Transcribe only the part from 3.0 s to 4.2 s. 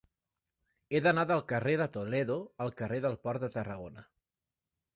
del Port de Tarragona.